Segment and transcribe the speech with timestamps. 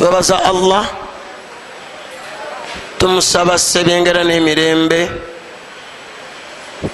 [0.00, 0.88] twebaza allah.
[2.96, 5.12] Tumusaba sebyengera n'emirembe.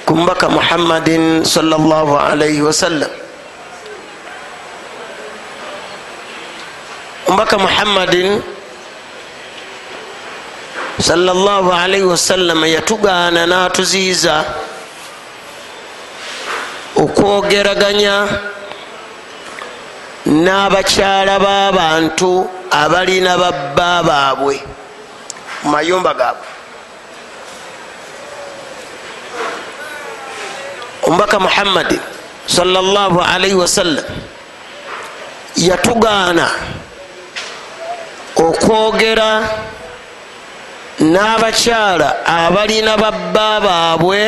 [0.02, 3.06] Ku mbaka muhammadin salllah alaihi wasallam
[7.30, 8.42] mbaka muhammadin
[10.98, 14.42] salllah alaihi wasallam yatugaana n'atuziiza
[16.98, 18.26] okwogeraganya
[20.26, 24.56] n'abakyala b'abantu abalina babba baabwe
[25.64, 26.46] mu mayumba gaabwe.
[31.06, 32.00] Omubaka muhammadin
[32.46, 34.04] salllah alaihi wasallam
[35.56, 36.50] yatugaana
[38.36, 39.30] okwogera
[41.00, 44.20] n'abakyala abalina babba baabwe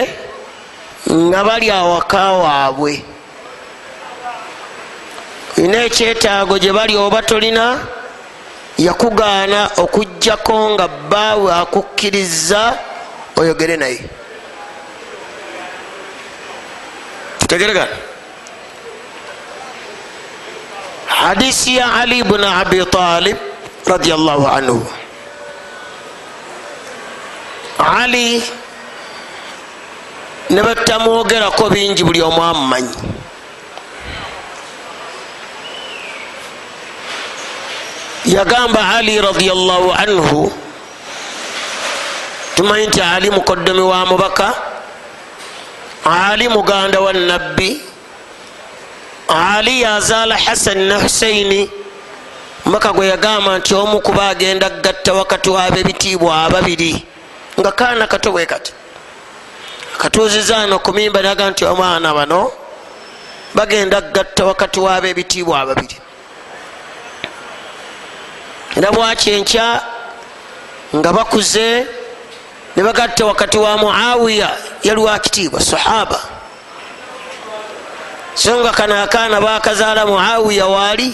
[1.11, 3.05] nga bali awaka waabwe.
[5.59, 7.83] Olina ekyetaago gye bali oba tolina
[8.78, 12.78] yakugaana okugjako nga bbaawe akukkiriza
[13.36, 14.00] oyogere naye.
[17.38, 17.97] Tutegeregana
[21.06, 23.36] hadisi ya ali bni abi talib
[23.86, 24.86] radiallahu anhu.
[27.78, 28.42] Ali
[30.50, 32.94] ne batamwogerako bingi buli omu amumanyi
[38.29, 40.53] yagamba ali radiallahu anhu
[42.57, 44.55] tumanyi nti ali mukoddomi wa mubaka?
[46.05, 47.81] Ali muganda wa nabbi
[49.29, 51.71] ali yazaala hasan ne husaini
[52.65, 57.05] mubaka gwe yagamba nti omu kuba agenda gatta wakati wab'ebitiibwa ababiri.
[57.61, 58.73] Nga kaana kato bwe kati.
[59.99, 62.53] Katuuziza no ku mimba naga nti omwana bano
[63.55, 65.97] bagenda gatta wakati wab'ebitiibwa ababiri
[68.79, 69.83] era bwakyenkya
[70.97, 71.87] nga bakuze
[72.77, 74.50] ne bagatta wakati wa muawiya
[74.83, 76.21] yali wakitiibwa sahaba.
[78.34, 81.11] So nga kana akaana bakazaala muawiya waali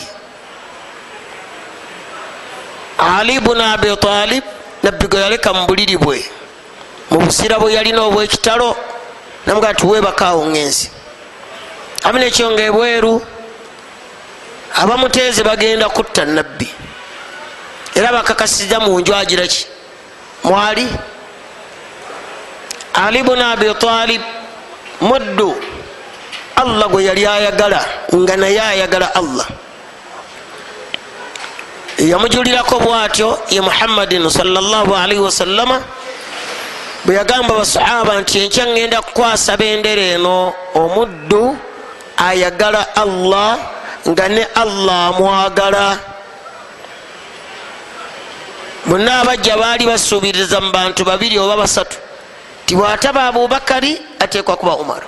[2.98, 4.44] ali bunu abi talib
[4.82, 6.20] nabbigo yaleka mu buliri bwe
[7.10, 8.76] mu busira bwe yalina obwekitalo
[9.46, 10.90] namugaa tiwebakaawo ngenzi
[12.04, 13.22] ami nekyonga ebweru
[14.74, 16.68] abamuteeze bagenda kutta nabbi
[17.94, 19.66] era bakakasiza mu nju agiraki
[20.44, 20.86] mwali?
[22.94, 24.22] Ali bunu abi talib
[25.00, 25.54] muddu.
[26.56, 27.80] Allah gwe yali ayagala
[28.14, 29.46] nga naye ayagala allah.
[31.98, 35.82] Yamujulirako bwatyo ye muhammadin salllahalaihi wasallama
[37.04, 40.54] bwe yagamba basahaba nti enkya ŋŋenda kukwasa bendera eno.
[40.74, 41.58] Omuddu
[42.16, 43.58] ayagala allah
[44.08, 46.13] nga ne allah amwagala
[48.86, 51.96] bonna abajja baali basuubiriza mu bantu babiri oba basatu
[52.66, 55.02] tibwataba abubakari ateekwa kuba umar.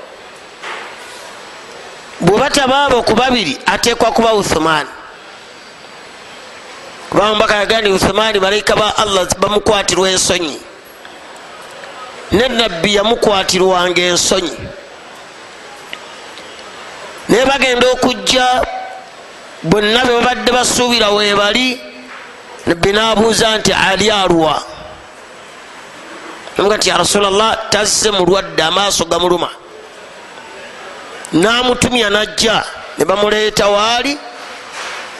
[2.20, 4.88] Bweba tabaabo ku babiri ateekwa kuba uthumani
[7.10, 10.60] kubanga mubaka yagandi uthumani malayika ba allah bamukwatirwa ensonyi.
[12.32, 14.56] Ne nabbi yamukwatirwanga ensonyi
[17.28, 18.62] naye bagenda okujja
[19.62, 21.80] bonna be babadde basuubira webali
[22.66, 24.62] nabbi nabuuza nti ali alwa
[26.56, 29.50] namuga nti ya rasulllah tazze mulwadde amaaso gamuluma
[31.32, 32.64] namutumya najja
[32.98, 34.18] ne bamuleeta waali.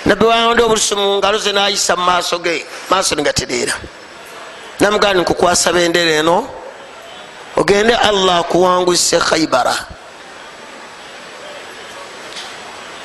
[0.07, 3.75] Nabbi wawonde obulusi mu ngalo ze nayisa mumaaso ge maaso negatereera
[4.81, 6.49] namugaa ni nkukwasa bendera eno
[7.57, 9.75] ogende allah akuwanguse khaibara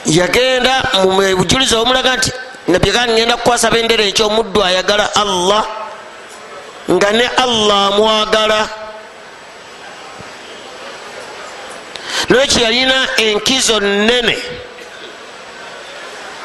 [0.05, 0.73] yagenda
[1.03, 2.31] mubujulizi obumulaga nti
[2.67, 5.63] nabbi gaa ngenda kukwasa bendera ekyomuddu ayagala allah
[6.91, 8.69] nga ne allah amwagala
[12.29, 14.37] nekyeyalina enkizo nene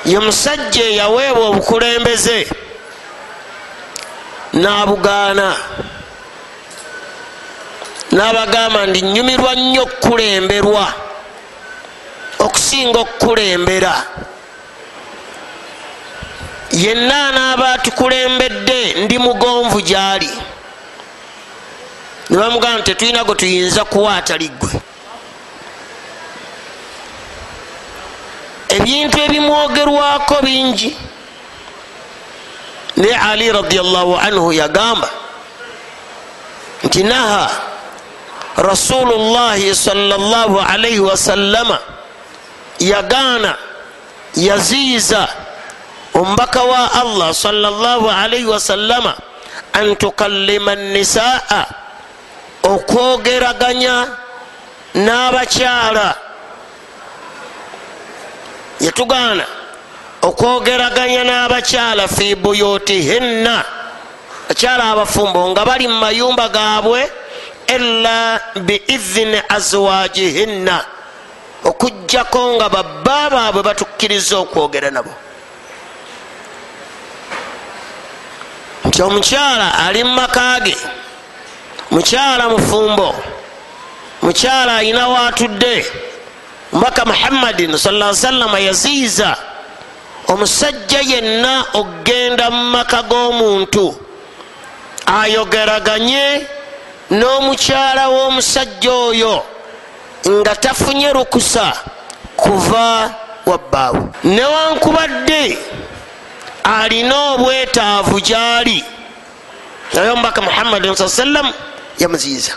[0.05, 2.39] ye musajja eyaweebwa obukulembeze
[4.57, 5.49] n'abugaana.
[8.13, 10.87] N'abagamba ndi nyumirwa nnyo okukulemberwa
[12.45, 13.95] okusinga okukulembera
[16.83, 20.31] yenna anaaba atukulembedde ndi mugonvu gyali.
[22.31, 24.81] Ne bamugamba tetulina gwe tuyinza kuwa atali ggwe
[28.69, 30.97] ebintu ebimwogerwako bingi.
[32.97, 35.09] Ne ali radiallahu anhu yagamba
[36.85, 37.51] nti naha
[38.57, 41.79] rasulullahi salllahu alaihi wasallama
[42.79, 43.55] yagaana
[44.37, 45.29] yaziiza
[46.17, 49.15] omubaka wa allah salaalaihi wasallama
[49.73, 51.67] an tukallima nisaa
[52.63, 54.09] okwogeraganya
[54.95, 56.09] n'abakyala.
[58.81, 59.45] Yatugaana
[60.23, 63.65] okwogeraganya n'abakyala fi buyutihinna.
[64.49, 67.11] Bakyala abafumbo nga bali mu mayumba gaabwe
[67.77, 70.85] ila biizini azwajihinna.
[71.65, 75.26] Okugjako nga babba baabwe batukkiriza okwogera nabo
[78.97, 80.77] nti omukyala ali mu maka ge
[81.91, 83.15] mukyala mufumbo
[84.23, 85.87] mukyala ayina waatudde
[86.73, 89.37] mubaka muhammadin sala sallama yaziiza
[90.29, 93.93] omusajja yenna okgenda mu maka g'omuntu
[95.07, 96.49] ayogeraganye
[97.11, 99.45] n'omukyala w'omusajja oyo
[100.41, 101.73] nga tafunye lukusa
[102.37, 103.13] kuva
[103.47, 105.59] wabbaawe newankubadde
[106.67, 108.85] alina obwetaavu gyali.
[109.95, 111.53] Naye omubaka muhammadin saa sallam
[111.99, 112.53] yamuziiza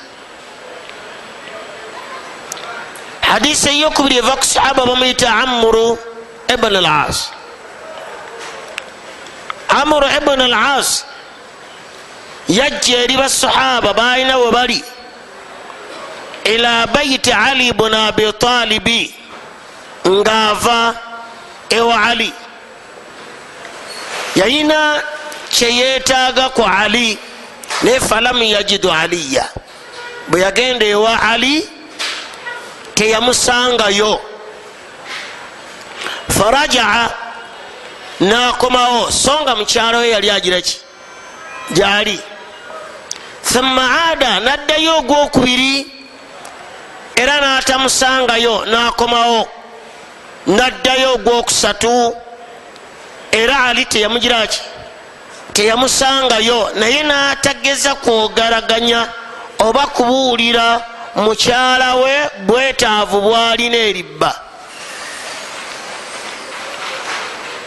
[3.30, 5.98] hadisi eyokubiri eva ku sahaba bamuyita amuru
[6.54, 7.30] ibn al as
[9.70, 11.06] amuru ibn al as
[12.50, 14.80] yajja eri basahaba balina we bali
[16.54, 19.14] ila baiti ali bn abi talibi
[20.08, 20.96] ngaava
[21.70, 22.34] ewa ali
[24.36, 25.04] yayina
[25.50, 27.18] kyeyetaaga ku ali
[27.84, 29.46] naye falamu yajidu aliya.
[30.28, 31.70] Bwe yagenda ewa ali
[32.96, 34.22] teyamusangayo.
[36.38, 37.10] Farajaa
[38.20, 40.78] nakomawo so nga mukyalo we yali agiraki
[41.72, 42.20] gyali.
[43.44, 45.88] Thumma ada naddayo ogwokubiri
[47.16, 49.48] era natamusangayo nakomawo.
[50.48, 52.16] Naddayo ogwokusatu
[53.32, 54.62] era ali teyamugiraki
[55.54, 59.08] teyamusangayo naye natageza kwogaraganya
[59.60, 60.82] oba kubuulira
[61.16, 64.32] mukyala we bwetaavu bwalina eribba.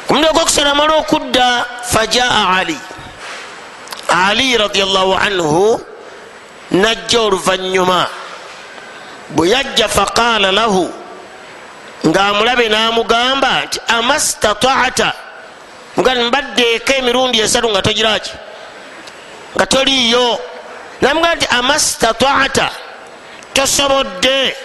[0.09, 2.79] Omuli ogwokusatu amala okudda fajaa ali.
[4.09, 5.81] Ali radiallahu anhu
[6.71, 8.07] najja oluvanyuma
[9.31, 10.93] bwe yajja faqaala lahu
[12.07, 15.13] ngaamulabe n'amugamba nti amastataata
[15.97, 18.33] mugani mbaddeeko emirundi esatu nga togiraki
[19.57, 20.41] nga toliiyo.
[21.01, 22.71] Namugamba nti amastataata
[23.55, 24.57] tosobodde.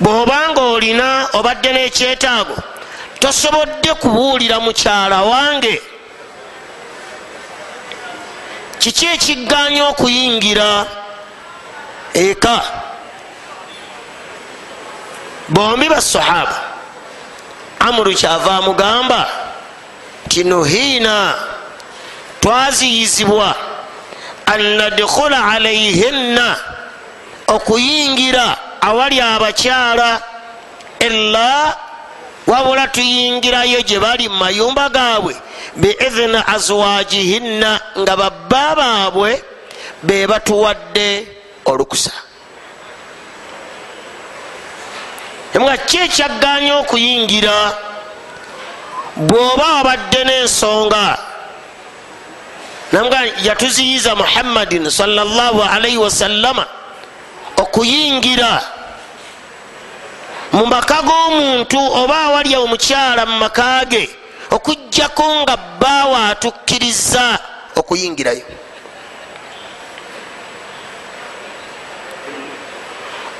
[0.00, 2.56] Bw'obanga olina obadde n'ekyetaago
[3.20, 5.82] tosobodde kubuulira mukyala wange.
[8.78, 10.86] Kiki ekigganya okuyingira?
[12.14, 12.58] Eka.
[15.48, 16.71] Bombi basahaba
[17.86, 19.28] amuru kyava amugamba
[20.26, 21.34] nti nuhiina
[22.40, 23.54] twaziyizibwa
[24.46, 26.56] an nadkhula alaihinna
[27.46, 30.22] okuyingira awali abakyala
[31.00, 31.76] ila
[32.46, 35.36] wabula tuyingirayo gye bali mu mayumba gaabwe
[35.76, 39.42] biizini azwajihinna nga babba baabwe
[40.02, 41.26] be batuwadde
[41.64, 42.10] olukusa
[45.60, 47.56] nga ki ekyagganya okuyingira
[49.16, 51.18] bw'oba wabadde n'ensonga
[52.92, 56.64] namuga yatuziyiza muhammadin salaalaihi wasallama
[57.56, 58.62] okuyingira
[60.52, 64.04] mu maka g'omuntu oba awali omukyala mu maka ge
[64.52, 67.40] okugjako nga bbaawe atukkiriza
[67.76, 68.44] okuyingirayo.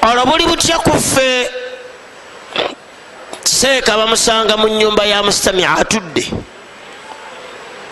[0.02, 1.50] Olwo buli butya kuffe
[3.44, 6.26] seeka bamusanga mu nyumba ya musitami atudde.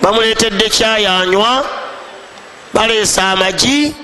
[0.02, 1.64] Bamuleetedde kyayanywa
[2.75, 3.95] baleese amagi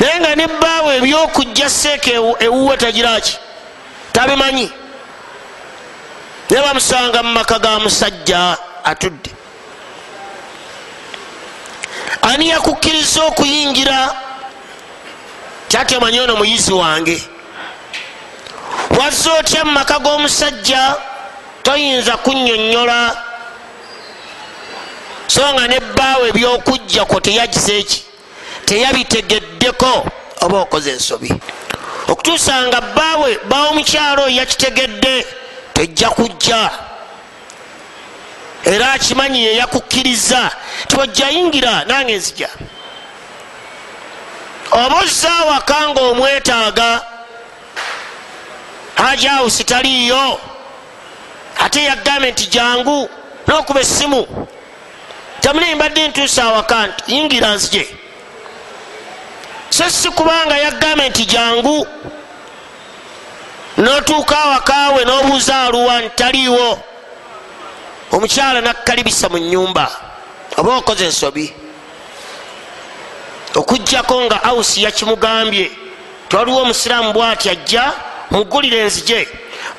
[0.00, 3.38] naye nga ne bbaawe ebyokujja seeka ewuwe tagiraki
[4.12, 4.70] tabimanyi.
[6.50, 9.30] Naye bamusanga mu maka ga musajja atudde.
[12.22, 14.14] Ani yakukkiriza okuyingira?
[15.68, 17.37] Kyati omanyi ono muyizi wange
[18.90, 20.96] wazza otya mu maka g'omusajja?
[21.62, 23.16] Toyinza kunnyonnyola.
[25.26, 28.04] So nga ne bbaawe ebyokujja kwo teyagize eki?
[28.64, 30.06] Teyabitegeddeko
[30.40, 31.32] oba okoze ensobi?
[32.08, 35.26] Okutuusa nga bbaawe bawo omukyalo oyo yakitegedde
[35.74, 36.70] tejja kujja.
[38.64, 40.50] Era akimanyi yeyakukkiriza
[40.88, 42.48] tiwojjayingira nange nzija.
[44.72, 45.88] Oba ozza awaka
[48.98, 50.40] omwetaaga hajawusi taliiyo
[51.58, 53.08] ate yagambye nti jangu
[53.46, 54.26] nokuba essimu.
[55.40, 57.86] Tamunaye mbadde ntuusa awaka nti yingira nzije.
[59.70, 61.86] So si kubanga yagambye nti jangu
[63.76, 66.78] notuuka awakawe nobuuza aluwa ntitaliiwo
[68.12, 69.90] omukyala nakkalibisa mu nyumba
[70.56, 71.54] oba okoze ensobi.
[73.54, 75.70] Okugjako nga ausi yakimugambye
[76.28, 77.92] twaliwo omusiraamu bwati ajja
[78.30, 79.28] mugulire enzije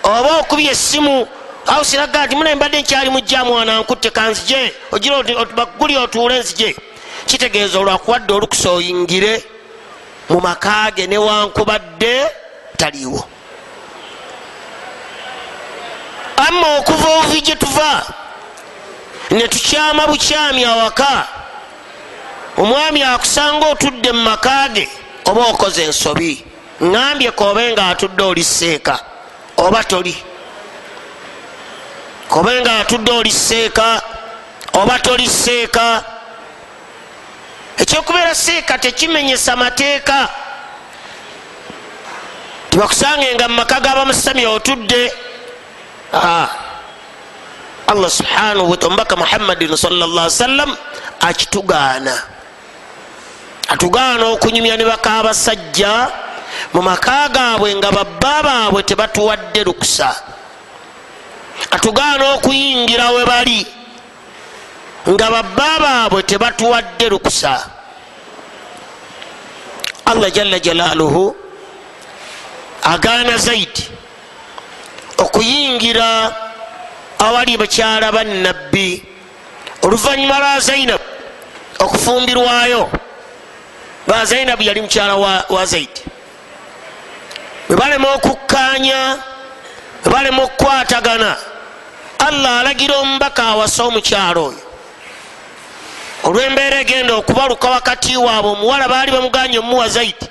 [0.03, 1.27] oba okubya essimu
[1.67, 6.75] ausi naga nti munaye mbadde nkyali mujja mwana nkutte kanzije ogirabaguli otuule enzije
[7.25, 9.43] kitegeeza olwakuwadde olukusa oyingire
[10.29, 12.13] mu makage newankubadde
[12.77, 13.25] taliiwo.
[16.37, 18.05] Amma okuva obuvi gye tuva
[19.31, 21.27] netukyama bukyami awaka.
[22.57, 24.89] Omwami akusanga otudde mu makage
[25.25, 26.48] oba okoze ensobi
[26.81, 28.99] ŋambye kobe nga atudde oli seeka
[29.57, 30.15] oba toli?
[32.29, 34.01] Kobe nga atudde oli seeka
[34.73, 36.03] oba toli seeka?
[37.79, 40.29] Ekyokubeera seeka tekimenyesa mateeka.
[42.69, 45.11] Tibakusangenga mu maka g'abamusami otudde.
[47.89, 50.77] Allah subhanahu omubaka muhammadin salllah sallam
[51.19, 52.13] akitugaana.
[53.67, 56.28] Atugaana okunyumya ne baka abasajja
[56.73, 60.15] mu maka gaabwe nga babba baabwe tebatuwadde lukusa
[61.71, 63.67] atugaana okuyingira we bali.
[65.09, 67.69] Nga babba baabwe tebatuwadde lukusa
[70.05, 71.35] allah jalla jalaaluhu
[72.83, 73.85] agaana zaidi
[75.17, 76.35] okuyingira
[77.19, 79.03] awali bakyala bannabbi
[79.83, 81.03] oluvanyuma lwa zainabu
[81.79, 82.89] okufumbirwayo.
[84.07, 85.45] Ba zainabu yali mukyala wa,
[87.69, 89.17] wa zaidi webalema okukkanya
[90.05, 91.37] webalema okukwatagana
[92.19, 94.59] allah alagira omubaka awasa omukyalo oyo.
[96.23, 100.27] Olwembeera egenda okubaluka wakati waabwe omuwala baali bamuganye omuwa zaidi.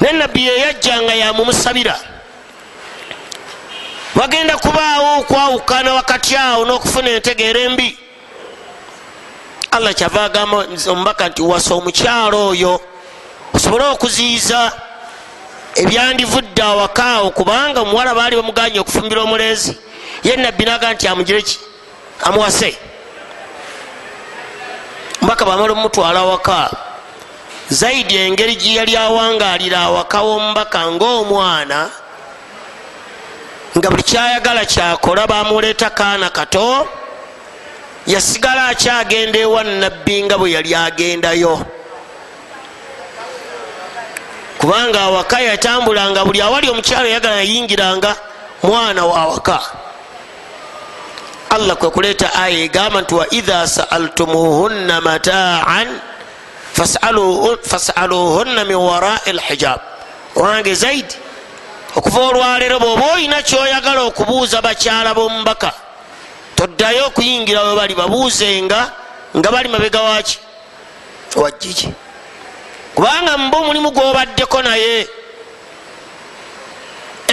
[0.00, 2.00] Nenabbi yeyajjanga yamumusabira
[4.14, 7.98] wagenda kubaawo okwawukana wakati awo n'okufuna entegeera embi.
[9.70, 12.80] Allah kyava agamba omubaka nti wasa omukyalo oyo
[13.54, 14.72] osobole okuziyiza
[15.76, 19.74] ebyandivudde awakaawo kubanga omuwala baali bamuganye okufumbira omulenzi
[20.22, 21.58] ye nabbi naga nti amugire ki?
[22.22, 22.70] Amuwase.
[25.20, 26.70] Omubaka bamala omutwala awaka.
[27.68, 31.90] Zaidi engeri gyeyali awangalira awaka womubaka ngaomwana
[33.78, 36.88] nga buli kyayagala kyakola bamuleeta kaana kato
[38.06, 41.66] yasigala akyagenda ewa nabbi nga bwe yali agendayo
[44.64, 48.16] kubanga awaka yatambulanga buli awali omukyalo yagala yayingiranga
[48.62, 49.60] mwana wawaka
[51.50, 56.00] allah kwe kuleeta aya egamba nti waidha saaltumuhunna mataan
[57.62, 59.80] fasaluhunna min warai lhijab
[60.36, 61.14] owange zaidi
[61.96, 65.72] okuva olwaleero bwoba olina kyoyagala okubuuza bakyala bomubaka
[66.56, 68.80] toddayo okuyingira we bali babuuzenga
[69.36, 70.38] nga bali mabega waki
[71.36, 71.88] wajjiki
[72.94, 75.08] kubanga mba omulimu gwobaddeko naye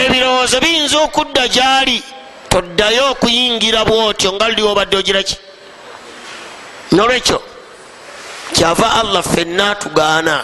[0.03, 2.03] ebirowoozo biyinza okudda gyali
[2.49, 5.37] toddayo okuyingira bwotyo nga luli wobadde ogiraki
[6.91, 7.39] nolwekyo
[8.55, 10.35] kyava allah fenna atugaana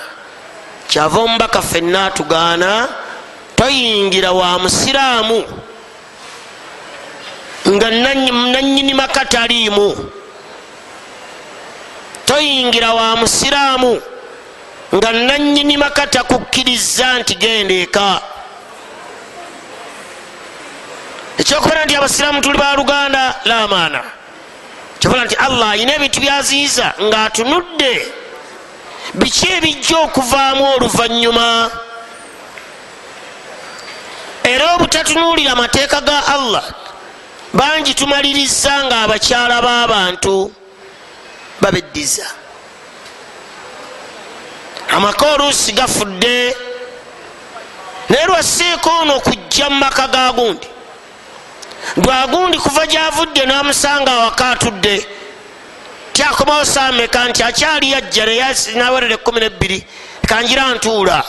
[0.88, 2.70] kyava omubaka fenna atugaana
[3.56, 5.40] toyingira wa musiraamu
[7.68, 10.10] nga nanyini maka taliimu.
[12.26, 14.02] Toyingira wa musiraamu
[14.98, 18.22] nga nanyini maka takukkiriza nti genda eka.
[21.38, 24.02] Ekyokubera nti abasiraamu tuli baluganda lamaana
[25.00, 27.94] kyobola nti allah ayina ebintu byaziiza ngaatunudde
[29.20, 31.48] biki ebijja okuvaamu oluvanyuma
[34.44, 36.66] era obutatunuulira amateeka ga allah
[37.54, 40.52] bangi tumaliriza nga abakyala b'abantu
[41.62, 42.26] babeddiza
[44.98, 46.56] amaka oluusi gafudde.
[48.10, 50.68] Naye lwaseeko ono okujja mu maka ga gundi.
[51.98, 55.06] Lwagundi kuva gyavudde namusanga awaka atudde.
[56.14, 58.26] Tyakomawo saameka nti akyali yajja
[58.76, 59.86] nawerera ekumi nebbiri
[60.28, 61.24] kanjira ntuula.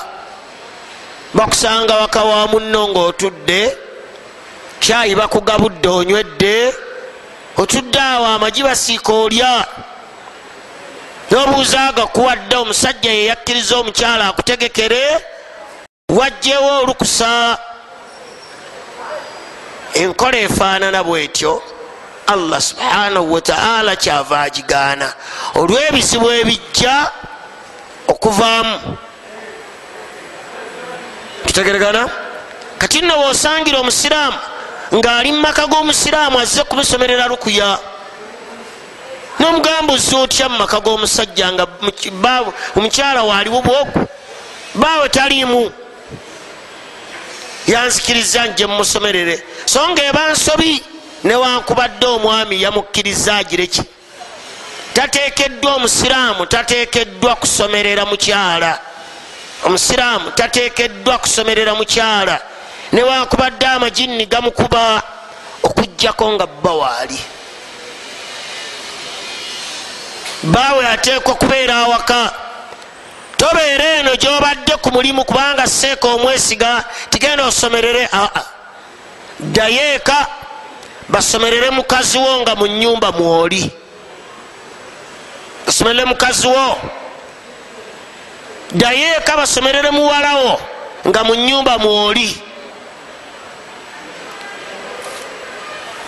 [1.35, 3.77] Bakusanga waka wa munno ngaotudde
[4.81, 6.75] kyayi bakugabudde onywedde.
[7.57, 9.67] Otudde awo amagi basiika olya
[11.31, 15.03] nobuuza agakuwadde omusajja yeyakkiriza omukyala akutegekere
[16.09, 17.59] wajjewo olukusa
[19.95, 21.63] enkola efaanana bwetyo
[22.27, 25.13] allah subhanahu wataala kyava agigaana.
[25.55, 27.11] Olw'ebizibu ebijja
[28.09, 28.97] okuvaamu.
[31.47, 32.09] Kitegeregana
[32.79, 34.39] kati nno wosangira omusiraamu
[34.95, 37.79] ng'ali mumaka g'omusiraamu azze kumusomerera lukuya
[39.39, 41.67] nomugambuzi otya mumaka g'omusajja nga
[42.77, 44.07] omukyala waaliwo bwogu?
[44.75, 45.73] Baawe taliimu.
[47.67, 50.83] Yanzikiriza nje mumusomerere so nga eba nsobi
[51.25, 53.83] newankubadde omwami yamukkiriza agireki
[54.93, 58.81] tatekeddwa omusiraamu tatekeddwa kusomerera mukyala
[59.65, 62.41] omusiraamu tatekeddwa kusomerera mukyala
[62.93, 65.03] newankubadde amajinni gamukuba
[65.63, 67.19] okugjako nga bba waali
[70.43, 72.33] baawe ateekwa kubeera awaka.
[73.37, 78.43] Tobeera eno gyobadde ku mulimu kubanga seeka omwesiga tigenda osomerere aa
[79.41, 80.27] ddayo eka
[81.09, 83.71] basomerere mukazi wo nga mu nyumba mwoli.
[85.67, 86.79] Basomerere mukazi wo.
[88.75, 90.61] Ddayo eka basomerere muwalawo
[91.09, 92.43] nga mu nyumba mwoli.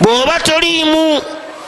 [0.01, 1.21] Bw'oba toliimu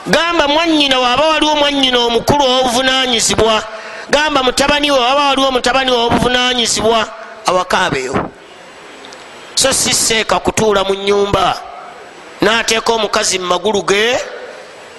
[0.07, 3.63] gamba mwanyina waaba waliwo mwanyina omukulu owobuvunanyizibwa
[4.09, 7.07] gamba mutabani we waba waliwo mutabani we owobuvunanyizibwa
[7.45, 8.29] awakaabeyo
[9.55, 11.57] so siseeka kutuula mu nyumba
[12.41, 14.19] nateeka omukazi mumagulu ge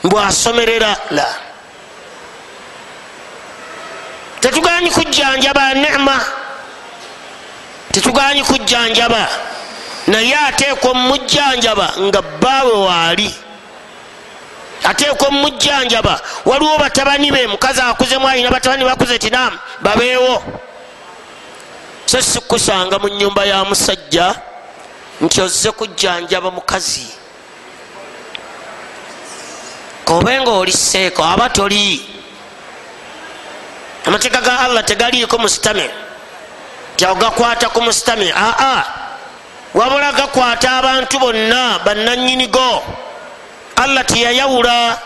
[0.04, 1.26] mbwasomerera la.
[4.40, 6.20] Tetuganyi kujjanjaba nema
[7.92, 9.28] tetuganyi kujjanjaba.
[10.06, 13.34] Naye ateekwa omumujjanjaba nga bbaawe waali
[14.84, 20.42] ateekwa omumujjanjaba waliwo batabani be mukazi akuzemu alina batabani bakuze tinamu babeewo.
[22.06, 24.34] So sikusanga mu nyumba ya musajja
[25.20, 27.06] nti ozze kujjanjaba mukazi.
[30.04, 32.06] Kobe nga oli seeko aba toli.
[34.06, 35.90] Amateeka ga allah tegaliiko musitame.
[36.96, 38.84] Tyaogakwata ku musitame aa
[39.74, 42.82] wabula gakwata abantu bonna bannanyinigo
[43.76, 44.98] allah teyayawula.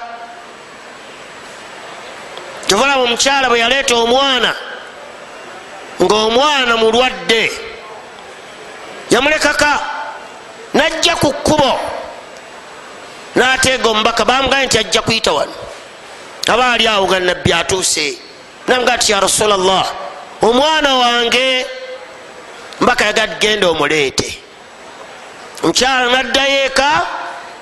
[2.69, 4.55] Kyovulaba omukyala bwe yaleeta omwana
[6.03, 7.53] ngaomwana mulwadde
[9.11, 9.81] yamulekaka
[10.75, 11.81] najja ku kkubo
[13.35, 15.55] nateega omubaka bamugaye nti ajja kuyita wano.
[16.49, 18.19] Aba ali awo ga nabbi atuuse
[18.69, 19.87] namuga ti ya rasulllah
[20.43, 21.67] omwana wange
[22.81, 24.39] mbaka yagadi genda omuleete.
[25.63, 27.07] Omukyala naddayo eka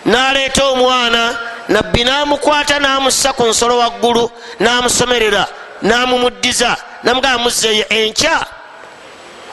[0.07, 1.38] naleeta omwana
[1.69, 5.47] nabbi namukwata namussa ku nsolo waggulu namusomerera
[5.83, 8.47] namumuddiza namugaa muzeeyo enkya.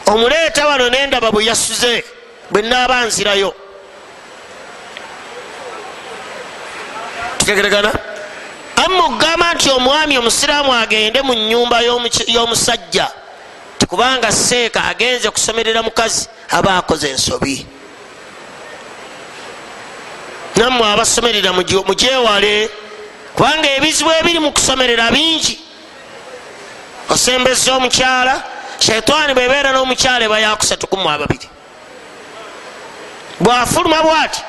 [0.05, 2.03] Omuleeta wano nendaba bwe yasuze
[2.51, 3.53] bwe naaba nzirayo.
[7.37, 7.91] Tutegeregana
[8.85, 11.81] amma okugamba nti omwami omusiraamu agende mu nyumba
[12.27, 13.07] y'omusajja
[13.77, 17.65] tikubanga seeka agenze kusomerera mukazi aba akoze ensobi
[20.55, 22.69] nammwe abasomerera mugyewale.
[23.35, 25.59] Kubanga ebizibu ebiri mu kusomerera bingi.
[27.09, 28.43] Osembeza omukyala
[28.79, 31.47] shaitaani bwebeera n'omukyala eba yakusatu kumu ababiri.
[33.39, 34.41] Bwafuluma bwati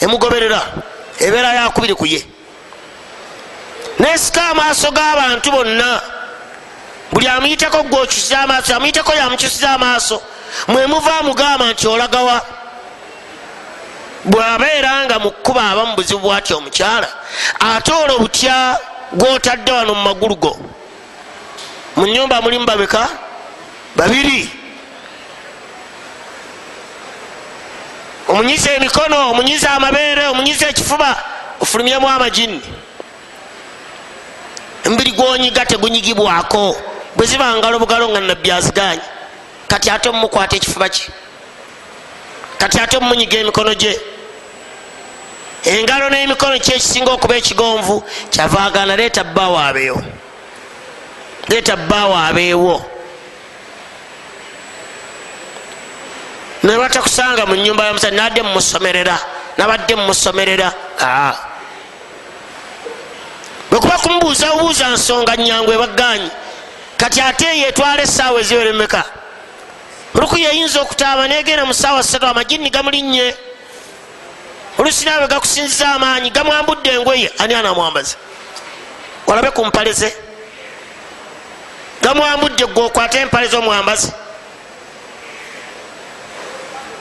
[0.00, 0.60] emugoberera
[1.20, 2.20] ebeera yakubiri kuye
[3.98, 6.00] nesika amaaso g'abantu bonna.
[7.12, 10.22] Buli amuyiteko gwokyusiza amaaso amuyiteko yamukyusiza amaaso.
[10.68, 12.42] Mwemuva mugamba nti olagawa
[14.26, 17.08] bwabeera nga mukuba aba mu buzibu bwati omukyala
[17.60, 18.78] ate olwo butya
[19.12, 20.58] gwotadde wano mu magulu go.
[21.96, 23.08] Mu nyumba mulimu babeka?
[23.96, 24.50] Babiri.
[28.28, 31.16] Omunyiza emikono omunyiza amabeere omunyiza ekifuba
[31.60, 32.60] ofulumyemu amajini
[34.84, 36.76] emubiri gwonyiga tegunyigibwako.
[37.16, 39.02] Bwe ziba ngalo bugalo nga nabbi aziganye
[39.68, 41.06] kati ate omumukwata ekifuba kye.
[42.58, 44.15] Kati ate omumunyiga emikono gye
[45.66, 50.02] engalo n'emikono kyekisinga okuba ekigonvu kyavaagana leeta bbaawo abeewo.
[51.48, 52.90] Leeta bbaawo abeewo.
[56.62, 59.18] Nebatakusanga mu nyumba yamusa nadde mumusomerera
[59.58, 60.72] nabadde mumusomerera
[63.70, 66.30] bwekuba kumubuuza buuza nsonga nyangu ebaganyi
[66.96, 69.04] kati ate yetwala esaawa eziweremeka.
[70.14, 73.34] Oluku yeyinza okutaaba negenda mu saawa satu amajini gamulinnye
[74.78, 78.16] olusi naawe gakusinziza amaanyi gamwambudde engoye ani anamwambaza?
[79.26, 80.16] Olabe ku mpale ze
[82.02, 84.12] gamwambudde gweokwata empale zomwambazi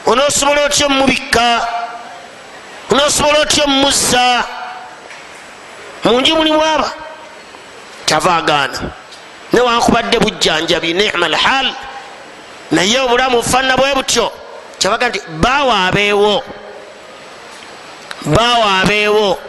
[0.06, 1.68] onosobola otya omubikka
[2.92, 4.44] nosobola otya omuzza
[6.04, 6.92] munju mulimu aba
[8.06, 8.80] kyava agaana.
[9.54, 11.74] Newankubadde bujjanjabi nima lhal
[12.72, 14.32] naye obulamu bufaanana bwe butyo.
[14.80, 15.22] Kyabaga nti
[18.26, 19.40] bawaabeewo bawaabeewo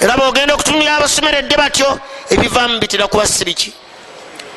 [0.00, 1.88] era bwogenda okutunira abasomeredde batyo
[2.30, 3.72] ebivaamu bitera kuba sibiki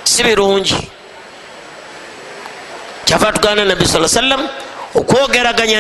[0.04, 0.90] si birungi.
[3.06, 4.48] Kyava tuganda nabbi saa sallam
[4.94, 5.80] okwogeraganya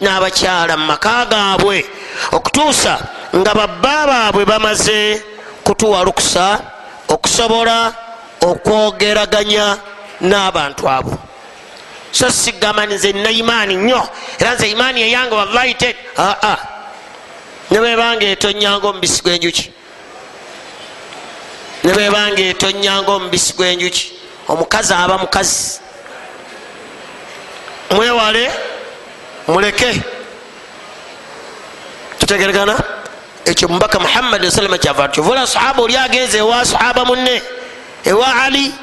[0.00, 1.84] n'abakyala mu maka gaabwe
[2.32, 2.98] okutuusa
[3.36, 5.22] nga babba baabwe bamaze
[5.62, 6.58] kutuwa lukusa
[7.08, 7.92] okusobola
[8.40, 9.78] okwogeraganya
[10.20, 11.29] n'abantu abo
[12.12, 14.08] so sigamba nze nina imaani nnyo.
[14.38, 15.96] Era nze imaani eyange wallahi te.
[16.18, 16.56] Aa
[17.70, 19.70] nebwebanga etonyanga omubisi gwenjuki
[21.84, 24.12] nebwebanga etonyanga omubisi gwenjuki
[24.48, 25.80] omukazi aba mukazi.
[27.90, 28.50] Mwewale
[29.48, 30.02] muleke.
[32.18, 32.78] Tutegeregana?
[33.44, 37.42] Ekyo mubaka muhammadi salama kyava tyovola sahaba oli agenze ewa sahaba munne
[38.04, 38.74] ewa ali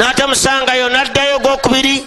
[0.00, 2.06] natamusangayo naddayo ogwokubiri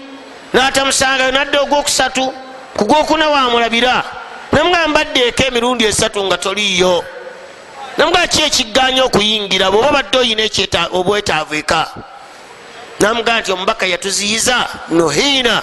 [0.53, 2.33] natamusangayo nadda ogwokusatu.
[2.77, 4.03] Kugwokuna wamulabira.
[4.51, 7.03] Namugambaddeeko emirundi esatu nga toliiyo.
[7.97, 9.71] Namugaa ki ekiganya okuyingira?
[9.71, 10.43] Bweoba badde oyina
[10.91, 11.87] obwetaavu eka.
[12.99, 15.61] Namugaa nti omubaka yatuziyiza nohiina.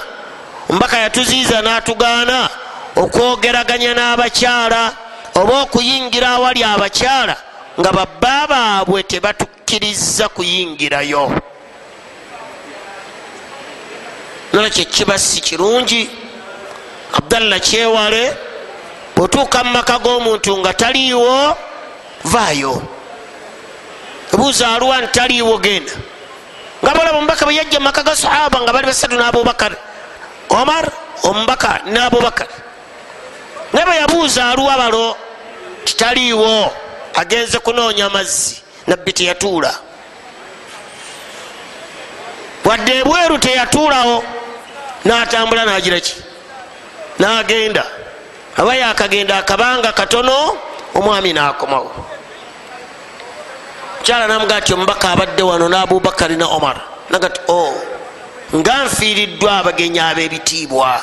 [0.69, 2.49] Omubaka yatuziyiza natugaana
[2.97, 4.93] okwogeraganya n'abakyala
[5.35, 7.37] oba okuyingira awali abakyala
[7.81, 11.50] nga babba baabwe tebatukkiriza kuyingirayo
[14.53, 16.11] nolwekyo kiba si kirungi.
[17.13, 18.37] Abdallah kyewale
[19.17, 21.57] bwetuuka mu maka g'omuntu nga taliiwo
[22.25, 22.83] vaayo.
[24.33, 25.93] Ebuuza aluwa ntitaliiwo genda.
[26.83, 29.73] Nga bolaba omubaka bwe yajja mumaka ga sahaba nga bali basatu n'abubakar
[30.49, 30.87] omar
[31.23, 32.49] omubaka n'abubakar.
[33.73, 35.17] Naye bwe yabuuza aluwa balo
[35.85, 36.73] titaliiwo
[37.15, 39.75] agenze kunoonya amazzi nabbi teyatuula
[42.65, 44.25] wadde ebweru teyatuulawo
[45.05, 46.15] natambula nagiraki
[47.19, 47.85] nagenda.
[48.57, 50.57] Aba yakagenda akabanga katono
[50.95, 51.91] omwami nakomawo.
[53.99, 56.81] Mukyala namuga ti omubaka abadde wano n'abubakari ne omar.
[57.11, 57.75] Nagati o
[58.57, 61.01] nga nfiiriddwa abagenyi ab'ebitiibwa.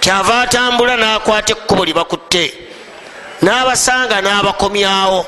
[0.00, 2.52] Kyava atambula nakwata ekkubo libakutte
[3.42, 5.26] n'abasanga n'abakomyawo.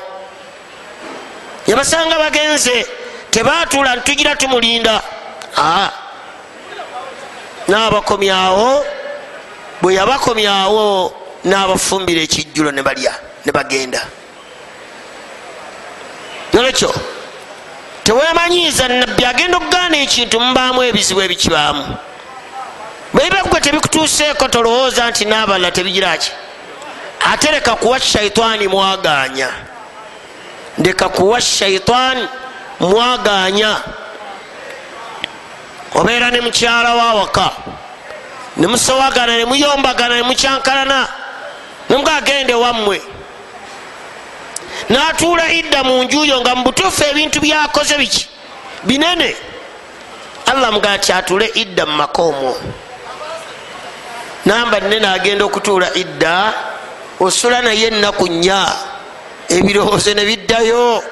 [1.67, 2.85] Yabasanga bagenze
[3.31, 5.01] tebatuula ntugira tumulinda
[7.67, 8.85] n'abakomyawo
[9.81, 11.13] bwe yabakomyawo
[11.43, 13.13] n'abafumbira ekijjulo ne balya
[13.45, 14.01] ne bagenda.
[16.53, 16.93] Nolwekyo
[18.03, 21.83] tewemanyiiza nabbi agenda okugaana ekintu mubaamu ebizibu ebikibaamu.
[23.13, 26.31] Bweiba gwe tebikutuuseeko tolowooza nti n'abalala tebigiraki
[27.31, 29.49] ate leka kuwa shaitaani mwaganya.
[30.77, 32.27] Leka kuwa shaitaani
[32.79, 33.81] mwaganya.
[35.95, 37.51] Obeera ne mukyala wawaka
[38.57, 41.07] nemusowagana nemuyombagana nemukyankalana
[41.89, 43.01] nemugagende wammwe.
[44.89, 48.27] Natuula idda mu njuyo nga mubutuufu ebintu byakoze biki?
[48.83, 49.35] Binene.
[50.45, 52.57] Allah mugaa ti atuule idda mu maka omwo.
[54.45, 56.53] Namba nene agenda okutuula idda
[57.19, 58.65] osula naye ennaku nnya.
[59.49, 61.03] Ebirowoozo ne biddayo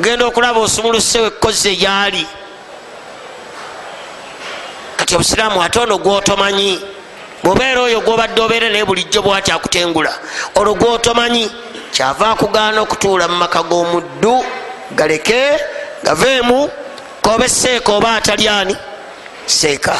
[0.00, 2.26] genda okulaba osumulusewo ekkozi egyali
[4.96, 6.80] kati obusiraamu ate ono gwotomanyi
[7.42, 10.12] bwobeera oyo gwobadde obeere naye bulijjo bwati akutengula
[10.54, 11.50] olwo gwotomanyi
[11.92, 14.44] kyava akugaana okutuula mu maka g'omuddu
[14.98, 15.58] galeke
[16.04, 16.70] gaveemu
[17.22, 18.76] koba seeka oba atalyani
[19.46, 19.94] seeka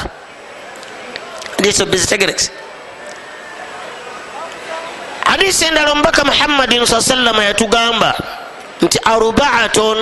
[5.25, 8.38] hadisi endala omubaka muhammadin saa sallama yatugamba
[8.83, 9.99] nti arbaatun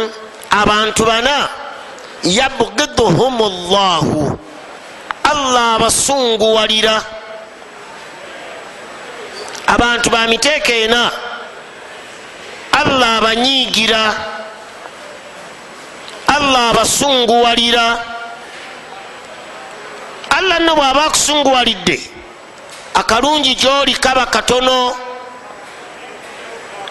[0.51, 1.49] abantu bana
[2.25, 3.37] yabgiduhum
[3.71, 4.39] llahu
[5.25, 6.97] allah abasunguwalira.
[9.67, 11.11] Abantu ba miteeka ena
[12.73, 14.05] allah abanyiigira.
[16.31, 17.87] Allah abasunguwalira.
[20.37, 21.97] Allah nno bw'aba akusunguwalidde
[22.95, 24.93] akalungi gyoli kaba katono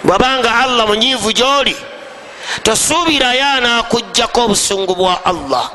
[0.06, 1.76] bwabanga allah munyiivu gyoli
[2.64, 5.72] tosuubirayo anakugjako obusungu bwa allah.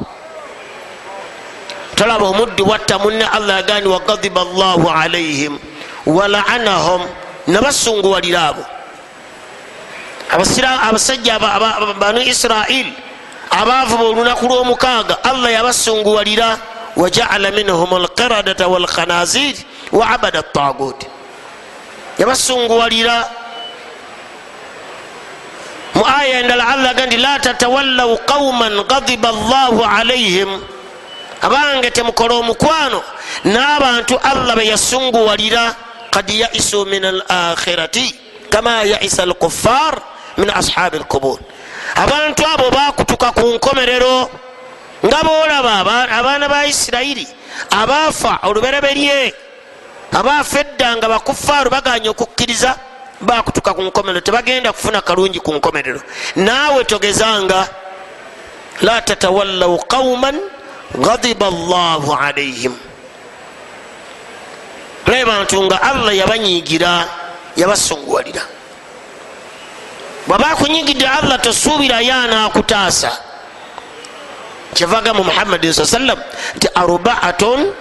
[1.96, 5.58] Tolaba omuddu bwatta munne allah yagani wagadiba llahu alaihim
[6.06, 7.02] walaanahum
[7.46, 8.64] nabasunguwalira abo.
[10.30, 11.38] Abasajja
[11.98, 12.86] banu israil
[13.50, 16.58] abavuba olunaku lwomukaaga allah yabasunguwalira
[16.96, 19.54] wajaala minhum alqiradata walkhanazir
[19.92, 21.02] wa abada tagut
[22.18, 23.28] yabasunguwalira
[26.00, 30.48] mu aya endala allah aga nti la tatawallaw qauman gadiba llahu alaihim
[31.44, 33.04] abange temukola omukwano
[33.44, 35.76] n'abantu allah be yasunguwalira
[36.08, 38.16] kad yaisu min alakhirati
[38.48, 40.00] kama yaisa alkuffar
[40.40, 41.38] min ashabi alkubur.
[41.96, 44.30] Abantu abo bakutuka ku nkomerero
[45.04, 47.26] nga boolaba abaana ba isirairi
[47.70, 49.34] abaafa olubereberye
[50.12, 52.89] abaafa edda nga bakufaaru baganya okukkiriza
[53.20, 56.00] bakutuka ku nkomerero tebagenda kufuna kalungi ku nkomerero.
[56.36, 57.68] Naawe togezanga
[58.82, 60.36] la tatawallaw qauman
[60.98, 62.74] gadiba allahu alaihim
[65.10, 67.04] lebantu nga allah yabanyiigira
[67.58, 68.42] yabasunguwalira
[70.26, 73.10] bwaba akunyigidde allah tosuubirayo anaakutaasa
[74.74, 76.18] kyevaga mu muhammadin saa sallam
[76.56, 77.74] nti arbaatun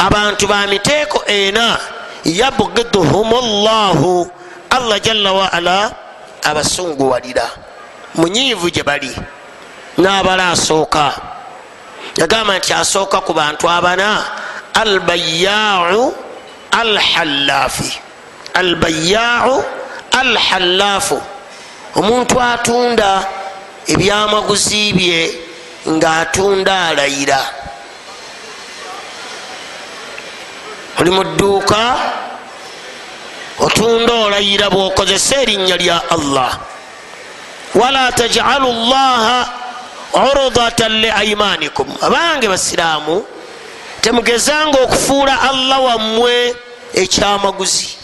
[0.00, 1.76] abantu ba miteeko ena
[2.24, 3.30] yabgiduhum
[3.64, 4.26] llahu
[4.76, 5.78] allah jalla waala
[6.42, 7.46] abasunguwalira
[8.14, 9.12] munyiivu gye bali.
[9.98, 11.12] N'abala asooka.
[12.16, 14.24] Yagamba nti asooka ku bantu abana
[14.74, 16.14] albayaau
[16.72, 18.00] alhallaafi.
[18.54, 19.64] Albayaau
[20.20, 21.20] alhallaafu.
[21.96, 23.10] Omuntu atunda
[23.92, 25.20] ebyamaguzi bye
[25.88, 27.40] ngaatunda alayira.
[31.00, 31.80] Oli mu dduuka
[33.58, 36.58] otunda olayira bwokozesa erinnya lya allah.
[37.74, 39.62] Wala tajalu llaha
[40.12, 43.24] urudatan li aimanikum abange basiraamu
[44.00, 46.54] temugezanga okufuula allah wammwe
[46.94, 48.01] ekyamaguzi